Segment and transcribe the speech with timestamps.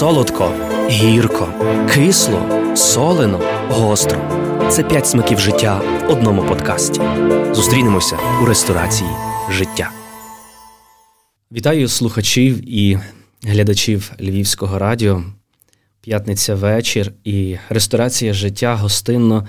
[0.00, 0.52] солодко,
[0.90, 1.48] гірко,
[1.94, 4.18] кисло, солено, гостро.
[4.70, 7.00] Це п'ять смаків життя в одному подкасті.
[7.52, 9.10] Зустрінемося у ресторації
[9.50, 9.90] життя.
[11.52, 12.98] Вітаю слухачів і
[13.42, 15.22] глядачів Львівського радіо.
[16.00, 19.48] П'ятниця вечір і ресторація життя гостинно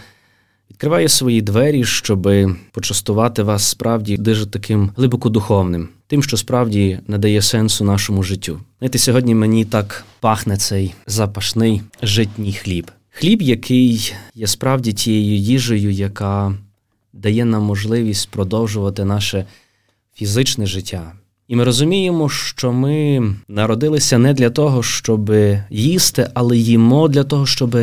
[0.72, 2.30] відкриває свої двері, щоб
[2.72, 8.60] почастувати вас справді дуже таким глибоко духовним, тим, що справді надає сенсу нашому життю.
[8.80, 12.92] Знаєте, сьогодні мені так пахне цей запашний житній хліб.
[13.10, 16.54] Хліб, який є справді тією їжею, яка
[17.14, 19.46] дає нам можливість продовжувати наше
[20.16, 21.12] фізичне життя.
[21.48, 25.32] І ми розуміємо, що ми народилися не для того, щоб
[25.70, 27.78] їсти, але їмо для того, щоб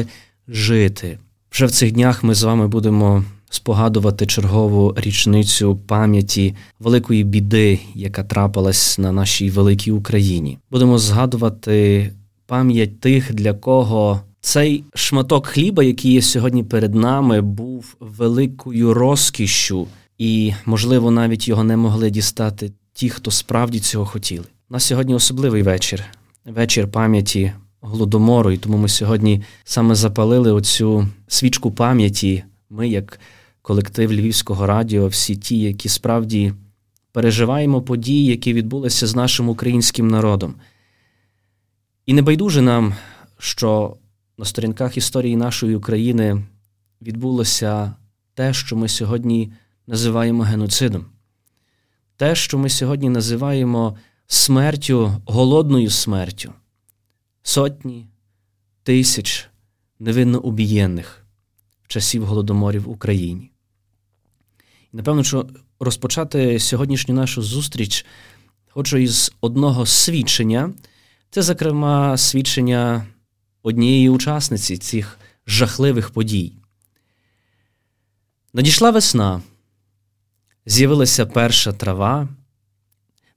[0.49, 1.19] жити.
[1.51, 8.25] Вже в цих днях ми з вами будемо спогадувати чергову річницю пам'яті великої біди, яка
[8.25, 10.59] трапилась на нашій великій Україні.
[10.71, 12.11] Будемо згадувати
[12.47, 19.87] пам'ять тих, для кого цей шматок хліба, який є сьогодні перед нами, був великою розкішшю,
[20.19, 24.45] і, можливо, навіть його не могли дістати ті, хто справді цього хотіли.
[24.71, 26.05] У нас сьогодні особливий вечір,
[26.45, 32.45] вечір пам'яті голодомору, і тому ми сьогодні саме запалили оцю свічку пам'яті.
[32.71, 33.21] Ми, як
[33.63, 36.53] колектив Львівського радіо, всі ті, які справді
[37.13, 40.55] переживаємо події, які відбулися з нашим українським народом.
[42.07, 42.95] І не байдуже нам,
[43.39, 43.97] що
[44.39, 46.43] на сторінках історії нашої України
[47.03, 47.93] відбулося
[48.35, 49.53] те, що ми сьогодні
[49.87, 51.05] називаємо геноцидом,
[52.17, 56.53] те, що ми сьогодні називаємо смертю, голодною смертю
[57.49, 58.07] сотні
[58.83, 59.49] тисяч
[59.99, 61.27] невинно убієнних
[61.87, 63.51] часів голодоморів в Україні.
[64.93, 65.49] І напевно, що
[65.81, 68.07] розпочати сьогоднішню нашу зустріч
[68.69, 70.73] хочу із одного свідчення.
[71.31, 73.07] Це, зокрема, свідчення
[73.63, 76.53] однієї учасниці цих жахливих подій.
[78.55, 79.43] Надійшла весна,
[80.67, 82.29] з'явилася перша трава.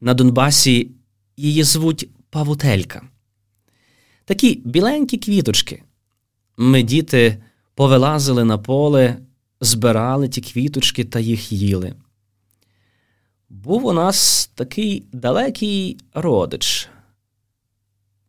[0.02, 0.92] На Донбасі
[1.38, 3.11] її звуть Павутелька.
[4.26, 5.84] Такі біленькі квіточки.
[6.58, 7.44] Ми, діти,
[7.76, 9.18] повилазили на поле,
[9.62, 11.94] збирали ті квіточки та їх їли.
[13.50, 16.90] Був у нас такий далекий родич,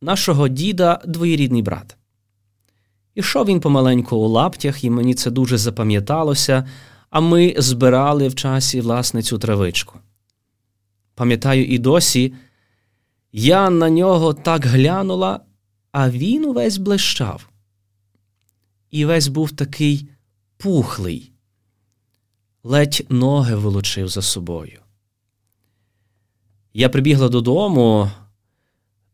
[0.01, 1.97] нашого діда двоєрідний брат.
[3.15, 6.69] Ішов він помаленьку у лаптях, і мені це дуже запам'яталося,
[7.11, 9.99] а ми збирали в часі власне цю травичку.
[11.15, 12.35] Пам'ятаю, і досі
[13.33, 15.41] я на нього так глянула
[15.93, 17.49] а він увесь блищав.
[18.91, 20.09] І весь був такий
[20.57, 21.33] пухлий,
[22.63, 24.81] ледь ноги волочив за собою.
[26.75, 28.11] Я прибігла додому,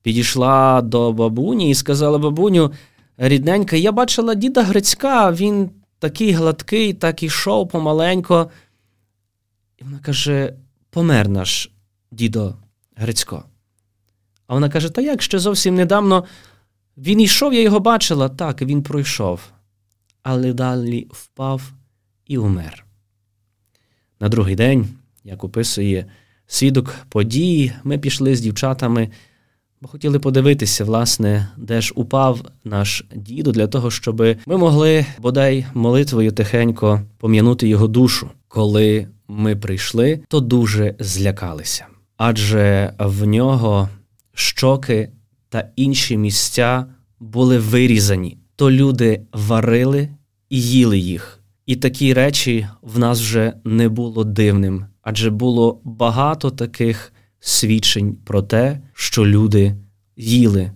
[0.02, 2.72] підійшла до бабуні і сказала бабуню,
[3.16, 8.50] рідненька, я бачила діда Грицька, він такий гладкий, так ішов помаленько.
[9.78, 10.54] І вона каже:
[10.90, 11.70] помер наш
[12.10, 12.54] дідо
[12.96, 13.44] Грицько.
[14.46, 16.24] А вона каже: Та як ще зовсім недавно
[16.98, 19.40] він йшов, я його бачила, так, він пройшов,
[20.22, 21.72] але далі впав
[22.26, 22.84] і умер.
[24.20, 24.88] На другий день,
[25.24, 26.06] як описує
[26.46, 29.08] свідок події, ми пішли з дівчатами,
[29.80, 35.66] бо хотіли подивитися, власне, де ж упав наш діду, для того, щоб ми могли бодай
[35.74, 38.30] молитвою тихенько пом'янути його душу.
[38.48, 41.86] Коли ми прийшли, то дуже злякалися.
[42.16, 43.88] Адже в нього
[44.34, 45.08] щоки
[45.48, 46.86] та інші місця
[47.20, 50.08] були вирізані, то люди варили
[50.50, 51.40] і їли їх.
[51.66, 58.42] І такі речі в нас вже не було дивним, адже було багато таких свідчень про
[58.42, 59.76] те, що люди
[60.16, 60.72] їли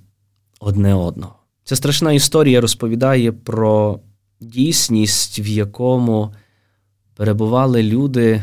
[0.61, 1.35] одне одного.
[1.65, 4.01] Ця страшна історія розповідає про
[4.41, 6.35] дійсність, в якому
[7.15, 8.43] перебували люди,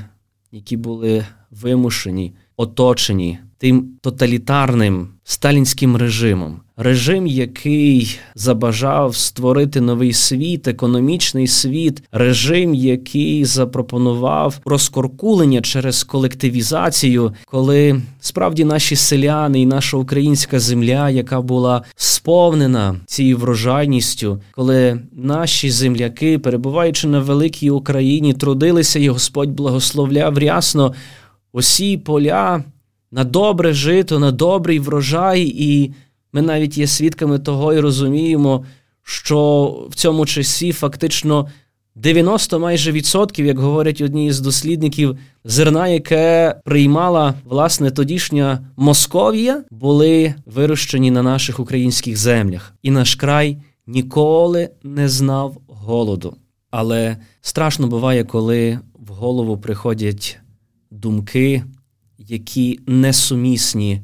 [0.51, 6.59] які були вимушені, оточені тим тоталітарним сталінським режимом.
[6.77, 18.01] Режим, який забажав створити новий світ, економічний світ, режим, який запропонував розкоркулення через колективізацію, коли
[18.19, 26.39] справді наші селяни і наша українська земля, яка була сповнена цією врожайністю, коли наші земляки,
[26.39, 30.94] перебуваючи на великій Україні, трудилися, і Господь благословляв рясно
[31.53, 32.63] усі поля
[33.11, 35.94] на добре жито, на добрий врожай, і
[36.33, 38.65] ми навіть є свідками того і розуміємо,
[39.03, 41.47] що в цьому часі фактично
[41.95, 50.33] 90 майже відсотків, як говорять одні із дослідників, зерна, яке приймала власне тодішня Московія, були
[50.45, 53.57] вирощені на наших українських землях, і наш край
[53.88, 56.35] ніколи не знав голоду.
[56.71, 60.39] Але страшно буває, коли в голову приходять
[60.91, 61.63] думки,
[62.29, 64.01] які несумісні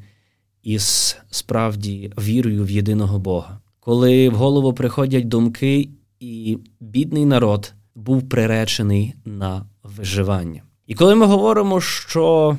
[0.63, 3.59] із справді вірою в єдиного Бога.
[3.79, 5.89] Коли в голову приходять думки,
[6.19, 10.63] і бідний народ був приречений на виживання.
[10.87, 12.57] І коли ми говоримо, що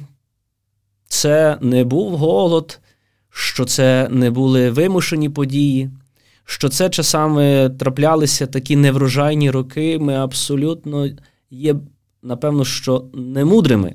[1.09, 2.81] це не був голод,
[3.31, 5.91] що це не були вимушені події,
[6.45, 11.09] що це часами траплялися такі неврожайні роки, ми абсолютно
[11.51, 11.77] є,
[12.23, 13.95] напевно, що немудрими.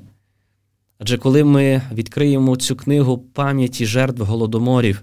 [1.02, 5.02] Адже коли ми відкриємо цю книгу пам'яті жертв голодоморів,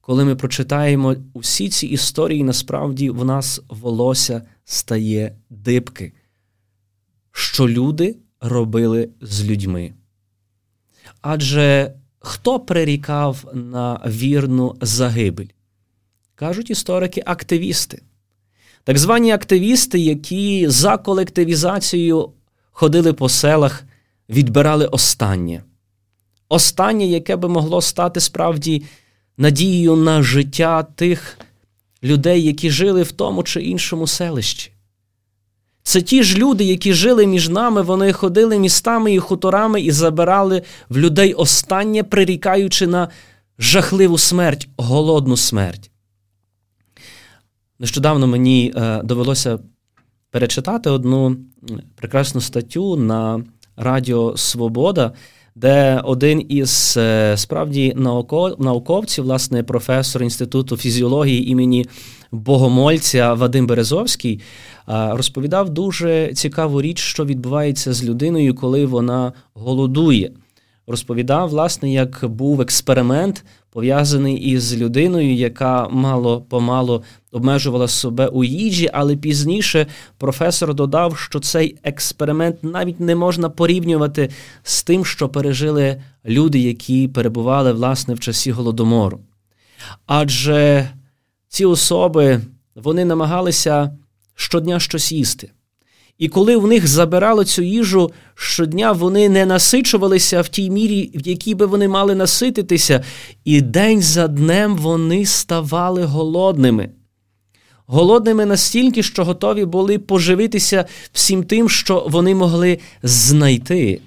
[0.00, 6.12] коли ми прочитаємо усі ці історії, насправді в нас волосся стає дибки,
[7.32, 9.94] що люди робили з людьми.
[11.20, 15.48] Адже хто прирікав на вірну загибель?
[16.34, 18.02] Кажуть історики активісти.
[18.84, 22.32] Так звані активісти, які за колективізацією
[22.70, 23.84] ходили по селах,
[24.28, 25.62] відбирали останнє.
[26.48, 28.82] Останнє, яке би могло стати справді
[29.36, 31.38] надією на життя тих
[32.02, 34.70] людей, які жили в тому чи іншому селищі.
[35.82, 40.62] Це ті ж люди, які жили між нами, вони ходили містами і хуторами і забирали
[40.88, 43.08] в людей останнє, прирікаючи на
[43.58, 45.90] жахливу смерть, голодну смерть.
[47.78, 49.58] Нещодавно мені е, довелося
[50.30, 51.36] перечитати одну
[51.96, 53.44] прекрасну статтю на
[53.76, 55.12] Радіо Свобода,
[55.54, 57.94] де один із е, справді
[58.58, 61.86] науковців, власне, професор інституту фізіології імені
[62.32, 64.40] Богомольця Вадим Березовський,
[64.86, 70.32] розповідав дуже цікаву річ, що відбувається з людиною, коли вона голодує.
[70.86, 77.02] Розповідав, власне, як був експеримент пов'язаний із людиною, яка мало помало
[77.32, 79.86] обмежувала себе у їжі, але пізніше
[80.18, 84.30] професор додав, що цей експеримент навіть не можна порівнювати
[84.62, 89.20] з тим, що пережили люди, які перебували власне в часі голодомору.
[90.06, 90.90] Адже
[91.48, 92.40] ці особи
[92.74, 93.98] вони намагалися
[94.34, 95.50] щодня щось їсти.
[96.18, 101.28] І коли в них забирали цю їжу щодня, вони не насичувалися в тій мірі, в
[101.28, 103.04] якій би вони мали насититися,
[103.44, 106.90] і день за днем вони ставали голодними.
[107.86, 114.00] Голодними настільки, що готові були поживитися всім тим, що вони могли знайти.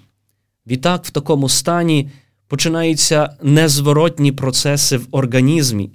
[0.67, 2.09] Відтак, в такому стані
[2.47, 5.91] починаються незворотні процеси в організмі,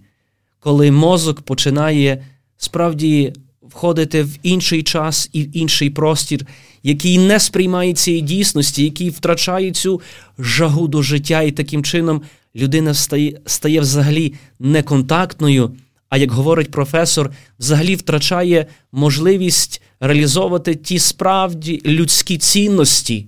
[0.61, 2.25] коли мозок починає
[2.57, 3.33] справді
[3.73, 6.47] входити в інший час і в інший простір,
[6.83, 10.01] який не сприймає цієї дійсності, який втрачає цю
[10.39, 12.23] жагу до життя, і таким чином
[12.57, 15.73] людина стає, стає взагалі неконтактною.
[16.09, 23.27] А як говорить професор, взагалі втрачає можливість реалізовувати ті справді людські цінності.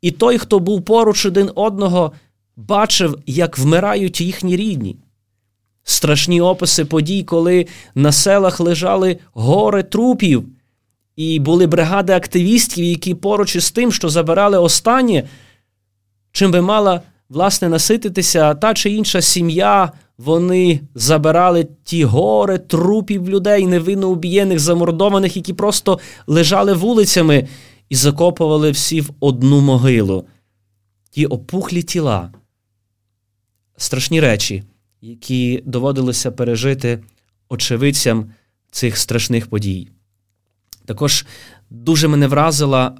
[0.00, 2.12] І той, хто був поруч один одного,
[2.56, 4.96] бачив, як вмирають їхні рідні
[5.84, 10.44] страшні описи подій, коли на селах лежали гори трупів,
[11.16, 15.28] і були бригади активістів, які поруч із тим, що забирали останнє,
[16.32, 19.92] чим би мала власне насититися та чи інша сім'я.
[20.18, 27.48] Вони забирали ті гори трупів людей, невинно убієних, замордованих, які просто лежали вулицями
[27.88, 30.24] і закопували всі в одну могилу.
[31.10, 32.32] Ті опухлі тіла.
[33.76, 34.62] Страшні речі,
[35.02, 36.98] які доводилося пережити
[37.48, 38.30] очевидцям
[38.70, 39.88] цих страшних подій.
[40.84, 41.26] Також
[41.70, 42.96] дуже мене вразила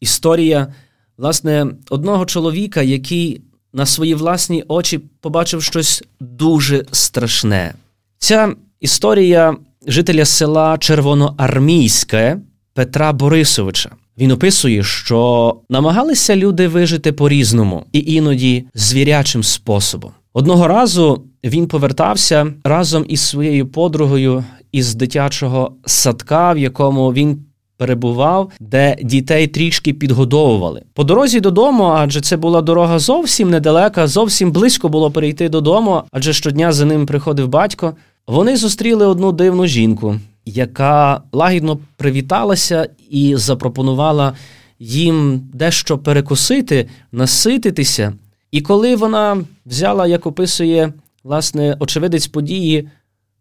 [0.00, 0.74] історія
[1.16, 3.40] власне одного чоловіка, який
[3.72, 7.74] на свої власні очі побачив щось дуже страшне.
[8.18, 9.56] Ця історія
[9.86, 12.38] жителя села Червоноармійське
[12.72, 13.90] Петра Борисовича.
[14.18, 20.12] Він описує, що намагалися люди вижити по-різному і іноді звірячим способом.
[20.36, 27.38] Одного разу він повертався разом із своєю подругою із дитячого садка, в якому він
[27.76, 30.82] перебував, де дітей трішки підгодовували.
[30.94, 36.32] По дорозі додому, адже це була дорога зовсім недалека, зовсім близько було перейти додому, адже
[36.32, 37.94] щодня за ним приходив батько.
[38.26, 44.32] Вони зустріли одну дивну жінку, яка лагідно привіталася і запропонувала
[44.78, 48.12] їм дещо перекусити, насититися.
[48.54, 50.92] І коли вона взяла, як описує
[51.24, 52.88] власне очевидець події,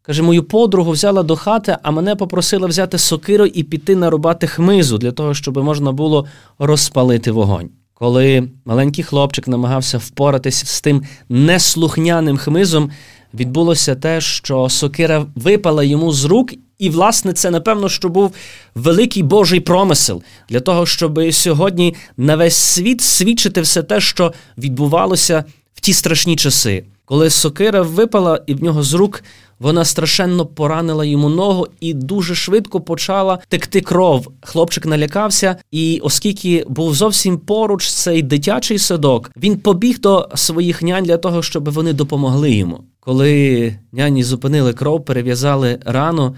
[0.01, 4.97] Каже, мою подругу взяла до хати, а мене попросила взяти сокиру і піти нарубати хмизу
[4.97, 6.25] для того, щоб можна було
[6.59, 7.69] розпалити вогонь.
[7.93, 12.91] Коли маленький хлопчик намагався впоратися з тим неслухняним хмизом,
[13.33, 18.31] відбулося те, що сокира випала йому з рук, і, власне, це, напевно, що був
[18.75, 25.43] великий Божий промисел для того, щоб сьогодні на весь світ свідчити все те, що відбувалося
[25.73, 26.83] в ті страшні часи.
[27.05, 29.23] Коли сокира випала і в нього з рук,
[29.59, 34.27] вона страшенно поранила йому ногу і дуже швидко почала текти кров.
[34.41, 41.03] Хлопчик налякався, і оскільки був зовсім поруч цей дитячий садок, він побіг до своїх нянь
[41.03, 42.83] для того, щоб вони допомогли йому.
[42.99, 46.35] Коли няні зупинили кров, перев'язали рану.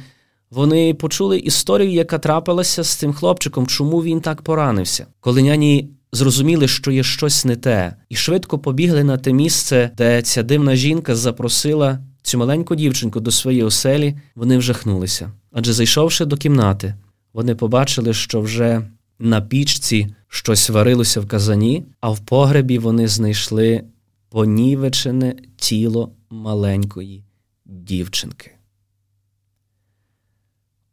[0.55, 5.07] Вони почули історію, яка трапилася з цим хлопчиком, чому він так поранився.
[5.19, 10.21] Коли няні зрозуміли, що є щось не те, і швидко побігли на те місце, де
[10.21, 15.31] ця дивна жінка запросила цю маленьку дівчинку до своєї оселі, вони вжахнулися.
[15.51, 16.95] Адже зайшовши до кімнати,
[17.33, 18.81] вони побачили, що вже
[19.19, 23.83] на пічці щось варилося в казані, а в погребі вони знайшли
[24.29, 27.23] понівечене тіло маленької
[27.65, 28.54] дівчинки.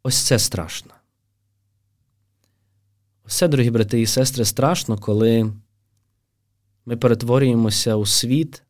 [0.02, 0.90] Ось це страшно.
[3.24, 5.52] Все, дорогі брати і сестри, страшно, коли
[6.86, 8.62] ми перетворюємося у світ,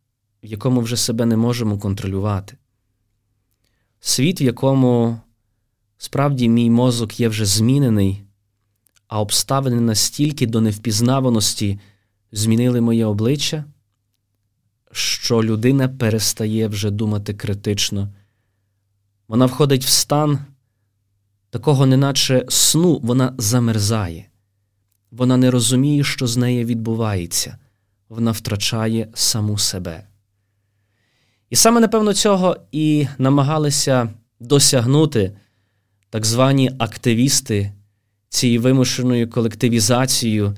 [0.43, 2.57] в якому вже себе не можемо контролювати.
[4.01, 5.21] Світ, в якому
[5.99, 8.23] справді мій мозок є вже змінений,
[9.09, 11.81] а обставини настільки до невпізнаваності
[12.33, 13.65] змінили моє обличчя,
[14.93, 18.09] що людина перестає вже думати критично.
[19.29, 20.39] Вона входить в стан
[21.52, 24.25] такого, неначе сну, вона замерзає.
[25.11, 27.59] Вона не розуміє, що з нею відбувається,
[28.09, 30.06] вона втрачає саму себе.
[31.50, 34.09] І саме, напевно, цього і намагалися
[34.40, 35.37] досягнути
[36.11, 37.73] так звані активісти
[38.28, 40.56] цією вимушеною колективізацією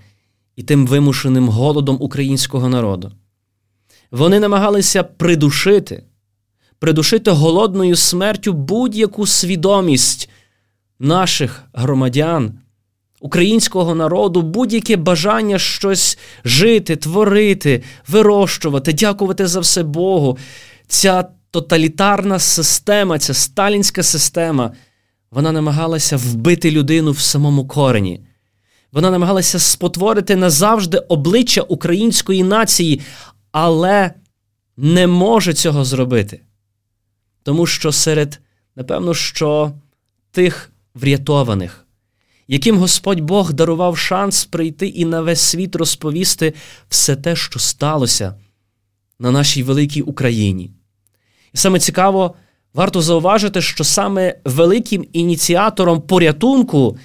[0.56, 3.12] і тим вимушеним голодом українського народу.
[4.10, 6.04] Вони намагалися придушити,
[6.78, 10.30] придушити голодною смертю будь-яку свідомість
[11.04, 12.52] наших громадян,
[13.20, 20.38] українського народу, будь-яке бажання щось жити, творити, вирощувати, дякувати за все Богу.
[20.88, 24.72] Ця тоталітарна система, ця сталінська система,
[25.30, 28.20] вона намагалася вбити людину в самому корені.
[28.92, 33.00] Вона намагалася спотворити назавжди обличчя української нації,
[33.52, 34.10] але
[34.76, 36.40] не може цього зробити.
[37.42, 38.40] Тому що серед,
[38.76, 39.72] напевно, що
[40.30, 41.86] тих врятованих,
[42.48, 46.54] яким Господь Бог дарував шанс прийти і на весь світ розповісти
[46.88, 48.34] все те, що сталося
[49.18, 50.70] на нашій великій Україні.
[51.52, 52.34] І саме цікаво,
[52.74, 56.98] варто зауважити, що саме великим ініціатором порятунку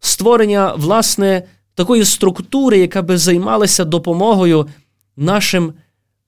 [0.00, 1.42] створення, власне,
[1.74, 4.68] такої структури, яка би займалася допомогою
[5.16, 5.72] нашим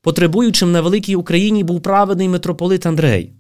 [0.01, 3.33] потребуючим на великій Україні, був праведний митрополит Андрей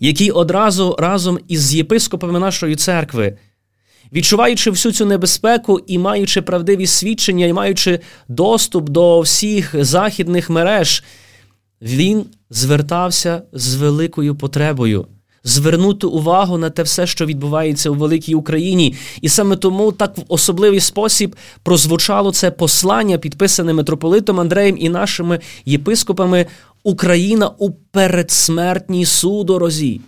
[0.00, 3.38] який одразу разом із єпископами нашої церкви,
[4.12, 11.04] відчуваючи всю цю небезпеку і маючи правдиві свідчення, і маючи доступ до всіх західних мереж,
[11.82, 15.06] він звертався з великою потребою.
[15.44, 20.22] Звернути увагу на те все, що відбувається у великій Україні, і саме тому так в
[20.28, 26.46] особливий спосіб прозвучало це послання, підписане митрополитом Андреєм і нашими єпископами
[26.86, 30.00] Україна у передсмертній судорозі,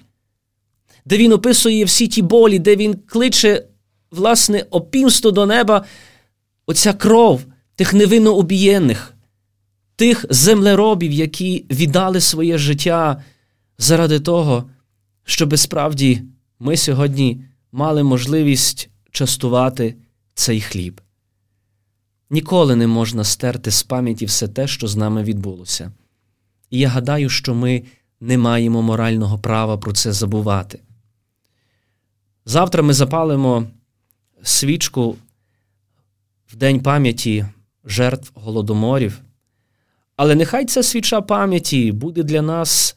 [1.04, 3.66] де він описує всі ті болі, де він кличе,
[4.10, 5.84] власне, опімство до неба,
[6.66, 7.44] оця кров
[7.76, 9.14] тих невинно обієнних,
[9.96, 13.22] тих землеробів, які віддали своє життя
[13.78, 14.70] заради того,
[15.24, 16.22] щоб справді
[16.58, 19.94] ми сьогодні мали можливість частувати
[20.34, 21.00] цей хліб.
[22.30, 25.92] Ніколи не можна стерти з пам'яті все те, що з нами відбулося.
[26.70, 27.82] І я гадаю, що ми
[28.20, 30.80] не маємо морального права про це забувати.
[32.44, 33.66] Завтра ми запалимо
[34.42, 35.16] свічку
[36.46, 37.46] в День пам'яті
[37.84, 39.20] жертв голодоморів.
[40.16, 42.96] Але нехай ця свіча пам'яті буде для нас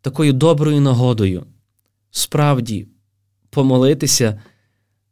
[0.00, 1.46] такою доброю нагодою,
[2.10, 2.86] справді
[3.50, 4.40] помолитися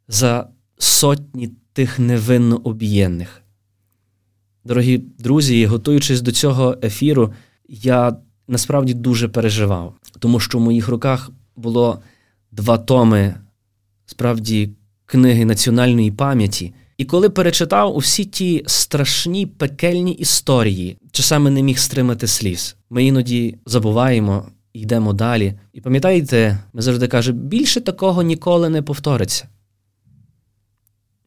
[0.07, 3.41] за сотні тих невинно об'єнних.
[4.63, 7.33] Дорогі друзі, готуючись до цього ефіру,
[7.69, 8.15] я
[8.47, 11.99] насправді дуже переживав, тому що в моїх руках було
[12.51, 13.35] два томи
[14.05, 14.69] справді
[15.05, 16.73] книги національної пам'яті.
[16.97, 22.75] І коли перечитав усі ті страшні пекельні історії, часами не міг стримати сліз.
[22.89, 25.53] Ми іноді забуваємо, йдемо далі.
[25.73, 29.47] І пам'ятаєте, ми завжди кажемо, більше такого ніколи не повториться.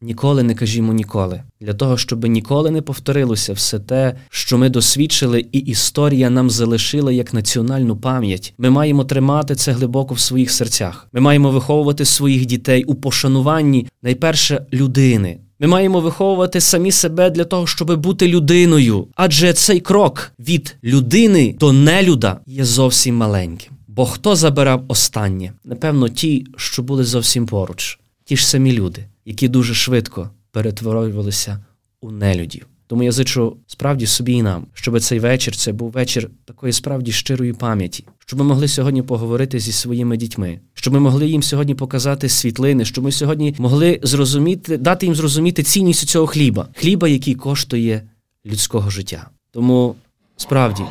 [0.01, 5.45] Ніколи не кажімо ніколи, для того, щоб ніколи не повторилося все те, що ми досвідчили,
[5.51, 8.53] і історія нам залишила як національну пам'ять.
[8.57, 11.07] Ми маємо тримати це глибоко в своїх серцях.
[11.13, 15.37] Ми маємо виховувати своїх дітей у пошануванні найперше людини.
[15.59, 19.07] Ми маємо виховувати самі себе для того, щоб бути людиною.
[19.15, 23.73] Адже цей крок від людини до нелюда є зовсім маленьким.
[23.87, 25.53] Бо хто забирав останнє?
[25.65, 31.65] Напевно, ті, що були зовсім поруч, ті ж самі люди які дуже швидко перетворювалися
[32.01, 32.67] у нелюдів.
[32.87, 37.11] Тому я зичу справді собі і нам, щоб цей вечір це був вечір такої справді
[37.11, 41.75] щирої пам'яті, щоб ми могли сьогодні поговорити зі своїми дітьми, щоб ми могли їм сьогодні
[41.75, 47.35] показати світлини, щоб ми сьогодні могли зрозуміти, дати їм зрозуміти цінність цього хліба, хліба, який
[47.35, 48.09] коштує
[48.45, 49.29] людського життя.
[49.51, 49.95] Тому
[50.37, 50.83] справді,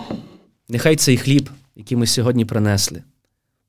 [0.68, 3.02] нехай цей хліб, який ми сьогодні принесли,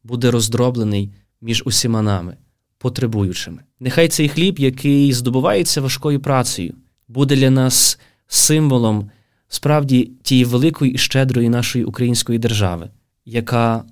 [0.04, 1.10] буде роздроблений
[1.42, 2.38] між усіма нами
[2.80, 3.64] потребуючими.
[3.80, 6.74] Нехай цей хліб, який здобувається важкою працею,
[7.08, 9.10] буде для нас символом
[9.48, 12.90] справді тієї великої і щедрої нашої української держави,
[13.26, 13.84] яка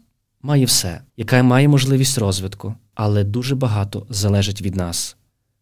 [0.42, 5.18] має все, яка має можливість розвитку, але дуже багато залежить від нас.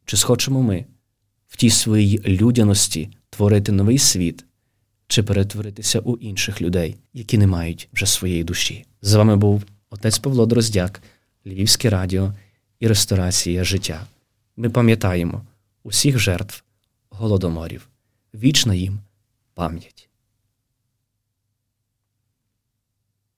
[0.06, 0.86] Чи схочемо ми
[1.48, 4.46] в тій своїй людяності творити новий світ,
[5.08, 8.86] чи перетворитися у інших людей, які не мають вже своєї душі?
[9.02, 11.02] З вами був отець Павло Дроздяк,
[11.46, 12.34] Львівське радіо
[12.80, 14.06] і ресторація життя.
[14.58, 15.42] Ми пам'ятаємо
[15.84, 16.64] усіх жертв
[17.10, 17.88] голодоморів.
[18.34, 19.00] Вічна їм
[19.54, 20.10] пам'ять.